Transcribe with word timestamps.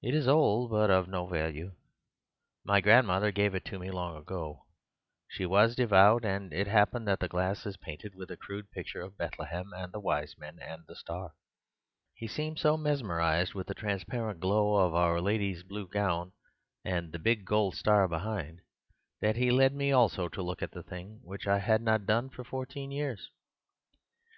It 0.00 0.14
is 0.14 0.26
old, 0.26 0.70
but 0.70 0.88
of 0.90 1.08
no 1.08 1.26
value; 1.26 1.72
my 2.64 2.80
grandmother 2.80 3.30
gave 3.30 3.54
it 3.54 3.66
to 3.66 3.78
me 3.78 3.90
long 3.90 4.16
ago: 4.16 4.64
she 5.28 5.44
was 5.44 5.76
devout, 5.76 6.24
and 6.24 6.54
it 6.54 6.66
happens 6.66 7.04
that 7.04 7.20
the 7.20 7.28
glass 7.28 7.66
is 7.66 7.76
painted 7.76 8.14
with 8.14 8.30
a 8.30 8.36
crude 8.38 8.70
picture 8.70 9.02
of 9.02 9.18
Bethlehem 9.18 9.70
and 9.76 9.92
the 9.92 10.00
Wise 10.00 10.38
Men 10.38 10.58
and 10.58 10.86
the 10.86 10.96
Star. 10.96 11.34
He 12.14 12.26
seemed 12.26 12.60
so 12.60 12.78
mesmerized 12.78 13.52
with 13.52 13.66
the 13.66 13.74
transparent 13.74 14.40
glow 14.40 14.76
of 14.86 14.94
Our 14.94 15.20
Lady's 15.20 15.62
blue 15.62 15.86
gown 15.86 16.32
and 16.82 17.12
the 17.12 17.18
big 17.18 17.44
gold 17.44 17.76
star 17.76 18.08
behind, 18.08 18.62
that 19.20 19.36
he 19.36 19.50
led 19.50 19.74
me 19.74 19.92
also 19.92 20.28
to 20.30 20.42
look 20.42 20.62
at 20.62 20.70
the 20.70 20.82
thing, 20.82 21.20
which 21.24 21.46
I 21.46 21.58
had 21.58 21.82
not 21.82 22.06
done 22.06 22.30
for 22.30 22.42
fourteen 22.42 22.90
years. 22.90 23.28